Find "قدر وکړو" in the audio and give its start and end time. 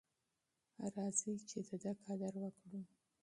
2.03-2.81